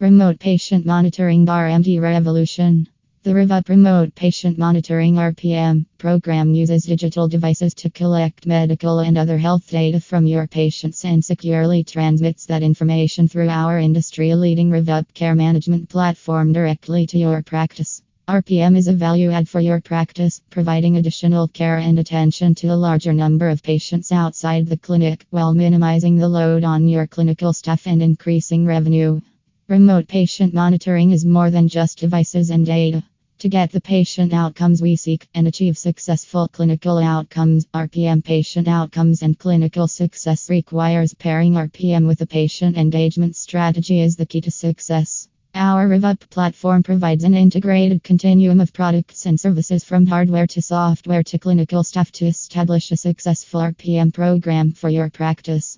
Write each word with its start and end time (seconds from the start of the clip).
Remote 0.00 0.38
Patient 0.38 0.86
Monitoring 0.86 1.44
RMD 1.44 2.00
Revolution. 2.00 2.88
The 3.24 3.32
RevUp 3.32 3.68
Remote 3.68 4.14
Patient 4.14 4.56
Monitoring 4.56 5.16
RPM 5.16 5.86
program 5.98 6.54
uses 6.54 6.84
digital 6.84 7.26
devices 7.26 7.74
to 7.74 7.90
collect 7.90 8.46
medical 8.46 9.00
and 9.00 9.18
other 9.18 9.38
health 9.38 9.68
data 9.68 9.98
from 9.98 10.24
your 10.24 10.46
patients 10.46 11.04
and 11.04 11.24
securely 11.24 11.82
transmits 11.82 12.46
that 12.46 12.62
information 12.62 13.26
through 13.26 13.48
our 13.48 13.80
industry 13.80 14.32
leading 14.36 14.70
RevUp 14.70 15.12
care 15.14 15.34
management 15.34 15.88
platform 15.88 16.52
directly 16.52 17.04
to 17.08 17.18
your 17.18 17.42
practice. 17.42 18.00
RPM 18.28 18.76
is 18.76 18.86
a 18.86 18.92
value 18.92 19.32
add 19.32 19.48
for 19.48 19.58
your 19.58 19.80
practice, 19.80 20.40
providing 20.48 20.96
additional 20.96 21.48
care 21.48 21.78
and 21.78 21.98
attention 21.98 22.54
to 22.54 22.68
a 22.68 22.76
larger 22.76 23.12
number 23.12 23.48
of 23.48 23.64
patients 23.64 24.12
outside 24.12 24.68
the 24.68 24.76
clinic 24.76 25.26
while 25.30 25.54
minimizing 25.54 26.14
the 26.14 26.28
load 26.28 26.62
on 26.62 26.86
your 26.86 27.08
clinical 27.08 27.52
staff 27.52 27.88
and 27.88 28.00
increasing 28.00 28.64
revenue. 28.64 29.20
Remote 29.68 30.08
patient 30.08 30.54
monitoring 30.54 31.10
is 31.10 31.26
more 31.26 31.50
than 31.50 31.68
just 31.68 31.98
devices 31.98 32.48
and 32.48 32.64
data. 32.64 33.04
To 33.40 33.50
get 33.50 33.70
the 33.70 33.82
patient 33.82 34.32
outcomes 34.32 34.80
we 34.80 34.96
seek 34.96 35.28
and 35.34 35.46
achieve 35.46 35.76
successful 35.76 36.48
clinical 36.48 36.96
outcomes, 36.96 37.66
RPM 37.74 38.24
patient 38.24 38.66
outcomes 38.66 39.20
and 39.20 39.38
clinical 39.38 39.86
success 39.86 40.48
requires 40.48 41.12
pairing 41.12 41.52
RPM 41.52 42.06
with 42.06 42.22
a 42.22 42.26
patient 42.26 42.78
engagement 42.78 43.36
strategy 43.36 44.00
is 44.00 44.16
the 44.16 44.24
key 44.24 44.40
to 44.40 44.50
success. 44.50 45.28
Our 45.54 45.86
RevUp 45.86 46.30
platform 46.30 46.82
provides 46.82 47.24
an 47.24 47.34
integrated 47.34 48.02
continuum 48.02 48.60
of 48.60 48.72
products 48.72 49.26
and 49.26 49.38
services 49.38 49.84
from 49.84 50.06
hardware 50.06 50.46
to 50.46 50.62
software 50.62 51.24
to 51.24 51.38
clinical 51.38 51.84
staff 51.84 52.10
to 52.12 52.26
establish 52.26 52.90
a 52.90 52.96
successful 52.96 53.60
RPM 53.60 54.14
program 54.14 54.72
for 54.72 54.88
your 54.88 55.10
practice. 55.10 55.76